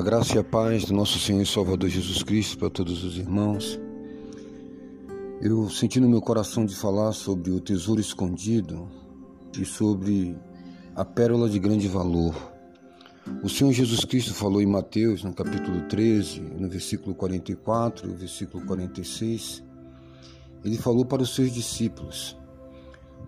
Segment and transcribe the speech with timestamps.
[0.00, 3.18] A graça e a paz do nosso Senhor e Salvador Jesus Cristo para todos os
[3.18, 3.78] irmãos.
[5.42, 8.88] Eu senti no meu coração de falar sobre o tesouro escondido
[9.60, 10.34] e sobre
[10.96, 12.34] a pérola de grande valor.
[13.42, 18.64] O Senhor Jesus Cristo falou em Mateus, no capítulo 13, no versículo 44 e versículo
[18.64, 19.62] 46.
[20.64, 22.38] Ele falou para os seus discípulos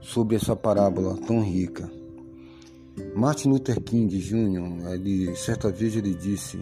[0.01, 2.02] sobre essa parábola tão rica.
[3.15, 6.59] Martin Luther King Jr., ele, certa vez ele disse: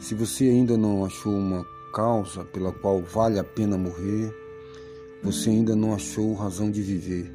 [0.00, 1.64] Se você ainda não achou uma
[1.94, 4.32] causa pela qual vale a pena morrer,
[5.22, 7.32] você ainda não achou razão de viver.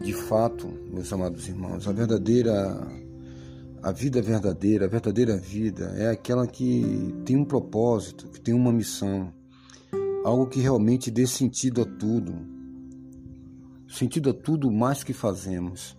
[0.00, 2.76] De fato, meus amados irmãos, a verdadeira
[3.82, 8.72] a vida verdadeira, a verdadeira vida é aquela que tem um propósito, que tem uma
[8.72, 9.32] missão,
[10.24, 12.34] algo que realmente dê sentido a tudo,
[13.88, 15.96] sentido a tudo mais que fazemos.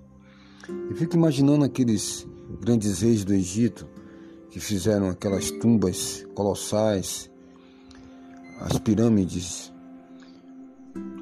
[0.69, 2.27] Eu fico imaginando aqueles
[2.59, 3.87] grandes reis do Egito
[4.49, 7.29] que fizeram aquelas tumbas colossais,
[8.59, 9.71] as pirâmides,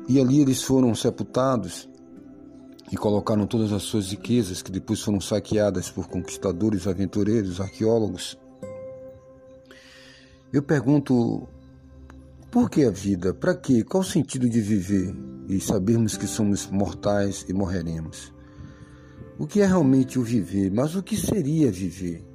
[0.07, 1.89] e ali eles foram sepultados
[2.91, 8.37] e colocaram todas as suas riquezas, que depois foram saqueadas por conquistadores, aventureiros, arqueólogos.
[10.53, 11.47] Eu pergunto,
[12.51, 13.33] por que a vida?
[13.33, 13.83] Para quê?
[13.83, 15.15] Qual o sentido de viver
[15.49, 18.34] e sabermos que somos mortais e morreremos?
[19.37, 20.71] O que é realmente o viver?
[20.71, 22.25] Mas o que seria viver?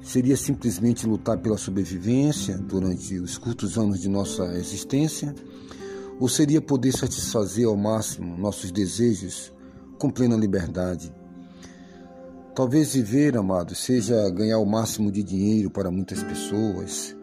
[0.00, 5.34] Seria simplesmente lutar pela sobrevivência durante os curtos anos de nossa existência?
[6.20, 9.52] Ou seria poder satisfazer ao máximo nossos desejos
[9.98, 11.12] com plena liberdade?
[12.54, 17.16] Talvez viver, amado, seja ganhar o máximo de dinheiro para muitas pessoas,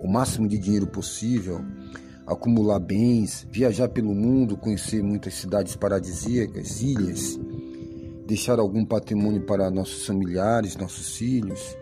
[0.00, 1.60] o máximo de dinheiro possível,
[2.24, 7.40] acumular bens, viajar pelo mundo, conhecer muitas cidades paradisíacas, ilhas
[8.32, 11.76] deixar algum patrimônio para nossos familiares, nossos filhos.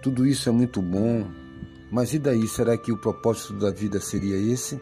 [0.00, 1.26] Tudo isso é muito bom,
[1.90, 2.46] mas e daí?
[2.46, 4.80] Será que o propósito da vida seria esse?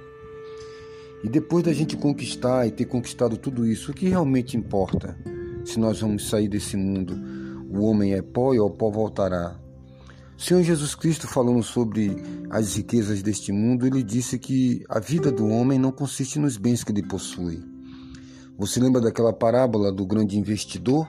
[1.25, 5.17] E depois da gente conquistar e ter conquistado tudo isso, o que realmente importa?
[5.65, 7.19] Se nós vamos sair desse mundo,
[7.71, 9.59] o homem é pó e ao pó voltará.
[10.37, 12.17] O Senhor Jesus Cristo, falando sobre
[12.51, 16.85] as riquezas deste mundo, ele disse que a vida do homem não consiste nos bens
[16.85, 17.78] que ele possui
[18.59, 21.09] você lembra daquela parábola do grande investidor?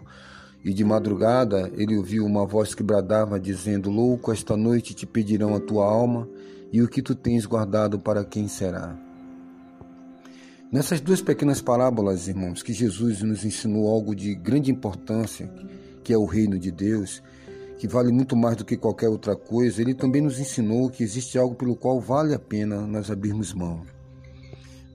[0.63, 5.55] E de madrugada ele ouviu uma voz que bradava, dizendo: Louco, esta noite te pedirão
[5.55, 6.29] a tua alma,
[6.71, 8.95] e o que tu tens guardado para quem será?
[10.71, 15.51] Nessas duas pequenas parábolas, irmãos, que Jesus nos ensinou algo de grande importância,
[16.03, 17.23] que é o reino de Deus,
[17.79, 21.39] que vale muito mais do que qualquer outra coisa, ele também nos ensinou que existe
[21.39, 23.81] algo pelo qual vale a pena nós abrirmos mão.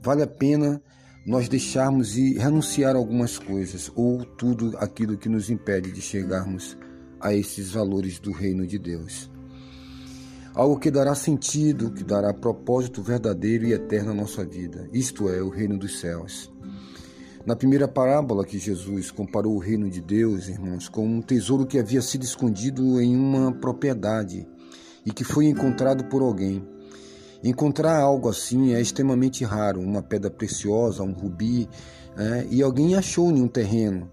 [0.00, 0.80] Vale a pena
[1.26, 6.76] nós deixarmos e renunciar algumas coisas ou tudo aquilo que nos impede de chegarmos
[7.18, 9.30] a esses valores do reino de Deus.
[10.54, 15.42] Algo que dará sentido, que dará propósito verdadeiro e eterno à nossa vida, isto é,
[15.42, 16.52] o reino dos céus.
[17.46, 21.78] Na primeira parábola que Jesus comparou o reino de Deus, irmãos, com um tesouro que
[21.78, 24.46] havia sido escondido em uma propriedade
[25.04, 26.73] e que foi encontrado por alguém.
[27.44, 31.68] Encontrar algo assim é extremamente raro, uma pedra preciosa, um rubi,
[32.16, 34.08] é, e alguém achou em um terreno.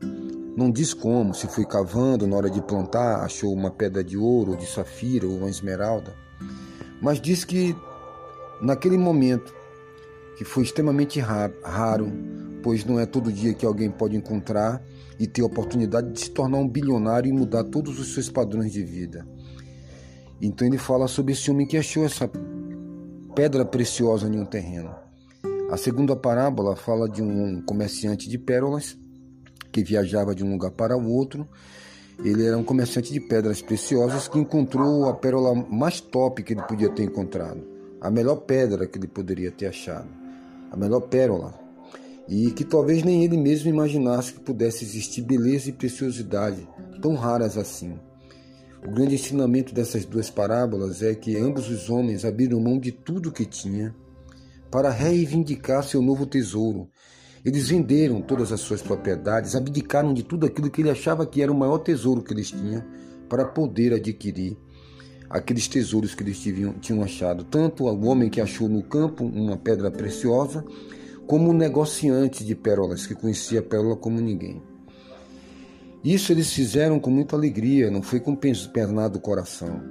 [0.58, 4.58] Não diz como, se foi cavando na hora de plantar, achou uma pedra de ouro,
[4.58, 6.14] de safira ou uma esmeralda.
[7.02, 7.74] Mas diz que
[8.62, 9.56] naquele momento,
[10.38, 12.12] que foi extremamente raro,
[12.62, 14.84] pois não é todo dia que alguém pode encontrar
[15.18, 18.74] e ter a oportunidade de se tornar um bilionário e mudar todos os seus padrões
[18.74, 19.26] de vida.
[20.42, 22.28] Então ele fala sobre esse homem que achou essa
[23.36, 24.94] pedra preciosa em um terreno.
[25.72, 28.98] A segunda parábola fala de um comerciante de pérolas
[29.72, 31.48] que viajava de um lugar para o outro.
[32.24, 36.62] Ele era um comerciante de pedras preciosas que encontrou a pérola mais top que ele
[36.64, 37.64] podia ter encontrado,
[38.00, 40.10] a melhor pedra que ele poderia ter achado,
[40.70, 41.54] a melhor pérola,
[42.28, 46.68] e que talvez nem ele mesmo imaginasse que pudesse existir beleza e preciosidade
[47.02, 47.98] tão raras assim.
[48.84, 53.32] O grande ensinamento dessas duas parábolas é que ambos os homens abriram mão de tudo
[53.32, 53.96] que tinha
[54.72, 56.90] para reivindicar seu novo tesouro.
[57.46, 61.52] Eles venderam todas as suas propriedades, abdicaram de tudo aquilo que ele achava que era
[61.52, 62.84] o maior tesouro que eles tinham
[63.30, 64.58] para poder adquirir
[65.30, 67.44] aqueles tesouros que eles tinham, tinham achado.
[67.44, 70.66] Tanto o homem que achou no campo uma pedra preciosa,
[71.28, 74.71] como o negociante de pérolas que conhecia a pérola como ninguém.
[76.04, 79.82] Isso eles fizeram com muita alegria, não foi com pernado do coração.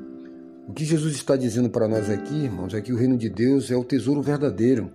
[0.66, 3.70] O que Jesus está dizendo para nós aqui, irmãos, é que o reino de Deus
[3.70, 4.90] é o tesouro verdadeiro.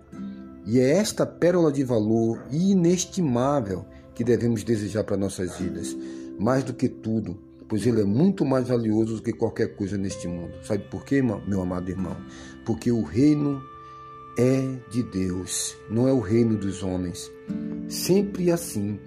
[0.66, 3.84] E é esta pérola de valor inestimável
[4.14, 5.96] que devemos desejar para nossas vidas.
[6.38, 7.38] Mais do que tudo,
[7.68, 10.52] pois ele é muito mais valioso do que qualquer coisa neste mundo.
[10.62, 12.16] Sabe por quê, meu amado irmão?
[12.64, 13.62] Porque o reino
[14.38, 17.30] é de Deus, não é o reino dos homens.
[17.88, 18.98] Sempre assim.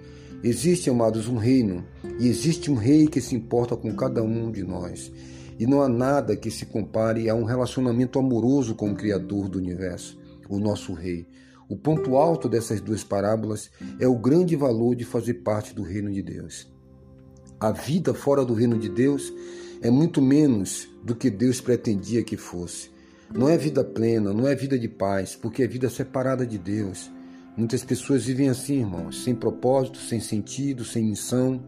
[0.42, 1.84] Existe, amados, um reino
[2.18, 5.12] e existe um rei que se importa com cada um de nós.
[5.58, 9.58] E não há nada que se compare a um relacionamento amoroso com o Criador do
[9.58, 11.26] universo, o nosso Rei.
[11.68, 13.70] O ponto alto dessas duas parábolas
[14.00, 16.72] é o grande valor de fazer parte do reino de Deus.
[17.60, 19.30] A vida fora do reino de Deus
[19.82, 22.90] é muito menos do que Deus pretendia que fosse.
[23.32, 27.10] Não é vida plena, não é vida de paz, porque é vida separada de Deus.
[27.60, 31.62] Muitas pessoas vivem assim, irmãos, sem propósito, sem sentido, sem missão.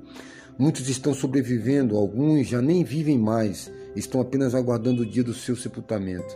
[0.58, 5.54] Muitos estão sobrevivendo, alguns já nem vivem mais, estão apenas aguardando o dia do seu
[5.54, 6.34] sepultamento.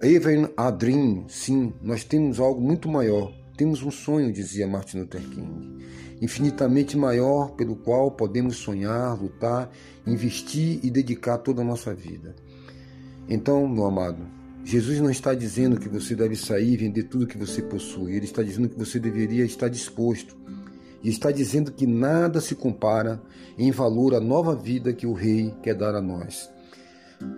[0.00, 3.34] Even a dream, sim, nós temos algo muito maior.
[3.56, 5.84] Temos um sonho, dizia Martin Luther King,
[6.20, 9.72] infinitamente maior pelo qual podemos sonhar, lutar,
[10.06, 12.36] investir e dedicar toda a nossa vida.
[13.28, 14.24] Então, meu amado,
[14.64, 18.14] Jesus não está dizendo que você deve sair e vender tudo que você possui.
[18.14, 20.36] Ele está dizendo que você deveria estar disposto.
[21.02, 23.20] E está dizendo que nada se compara
[23.58, 26.48] em valor à nova vida que o Rei quer dar a nós.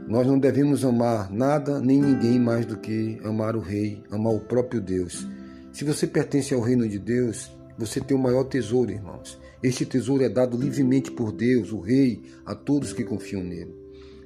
[0.07, 4.41] Nós não devemos amar nada nem ninguém mais do que amar o Rei, amar o
[4.41, 5.27] próprio Deus.
[5.73, 9.39] Se você pertence ao reino de Deus, você tem o maior tesouro, irmãos.
[9.63, 13.75] Este tesouro é dado livremente por Deus, o Rei, a todos que confiam nele.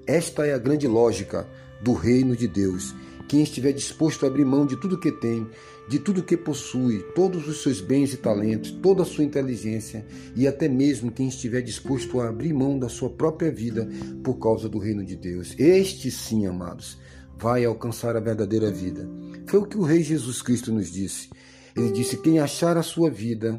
[0.06, 1.47] Esta é a grande lógica
[1.83, 2.95] do reino de Deus.
[3.29, 5.47] Quem estiver disposto a abrir mão de tudo que tem,
[5.87, 10.47] de tudo que possui, todos os seus bens e talentos, toda a sua inteligência e
[10.47, 13.87] até mesmo quem estiver disposto a abrir mão da sua própria vida
[14.25, 15.55] por causa do reino de Deus.
[15.59, 16.99] Este sim, amados,
[17.39, 19.09] vai alcançar a verdadeira vida.
[19.47, 21.29] Foi o que o Rei Jesus Cristo nos disse.
[21.77, 23.59] Ele disse: Quem achar a sua vida,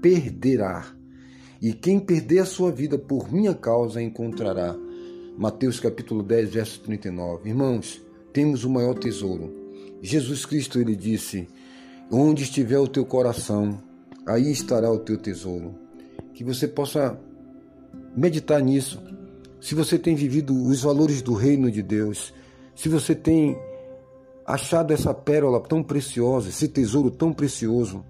[0.00, 0.86] perderá.
[1.60, 4.76] E quem perder a sua vida por minha causa, encontrará.
[5.38, 7.48] Mateus capítulo 10, verso 39.
[7.48, 8.02] Irmãos,
[8.32, 9.54] temos o maior tesouro.
[10.02, 11.46] Jesus Cristo ele disse:
[12.10, 13.80] Onde estiver o teu coração,
[14.26, 15.76] aí estará o teu tesouro.
[16.34, 17.16] Que você possa
[18.16, 19.00] meditar nisso.
[19.60, 22.34] Se você tem vivido os valores do reino de Deus,
[22.74, 23.56] se você tem
[24.44, 28.04] achado essa pérola tão preciosa, esse tesouro tão precioso,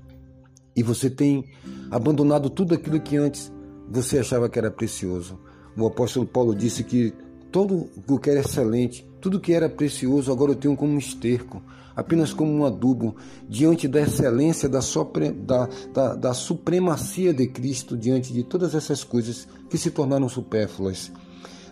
[0.75, 1.45] e você tem
[1.91, 3.53] abandonado tudo aquilo que antes
[3.87, 5.39] você achava que era precioso.
[5.79, 7.15] O apóstolo Paulo disse que
[7.53, 11.63] todo o que era excelente, tudo que era precioso, agora eu tenho como um esterco,
[11.95, 13.15] apenas como um adubo,
[13.49, 19.05] diante da excelência, da, sopre, da, da, da supremacia de Cristo, diante de todas essas
[19.05, 21.13] coisas que se tornaram supérfluas.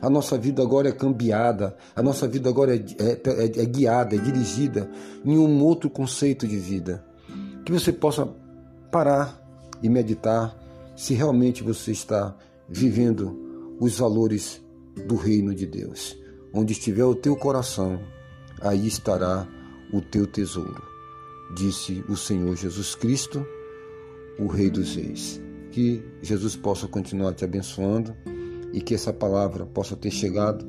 [0.01, 4.15] A nossa vida agora é cambiada, a nossa vida agora é, é, é, é guiada,
[4.15, 4.89] é dirigida
[5.25, 7.05] em um outro conceito de vida.
[7.65, 8.29] Que você possa
[8.93, 9.43] parar
[9.83, 10.57] e meditar
[10.95, 12.37] se realmente você está
[12.69, 13.46] vivendo
[13.79, 14.63] os valores
[15.07, 16.17] do reino de Deus.
[16.53, 18.01] Onde estiver o teu coração,
[18.61, 19.47] aí estará
[19.93, 20.83] o teu tesouro,
[21.55, 23.47] disse o Senhor Jesus Cristo,
[24.39, 25.41] o Rei dos Reis.
[25.71, 28.17] Que Jesus possa continuar te abençoando
[28.73, 30.67] e que essa palavra possa ter chegado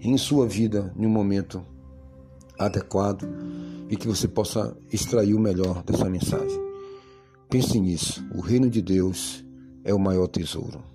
[0.00, 1.64] em sua vida em um momento
[2.58, 3.28] adequado
[3.88, 6.60] e que você possa extrair o melhor dessa mensagem.
[7.48, 9.44] Pense nisso: o reino de Deus
[9.82, 10.89] é o maior tesouro.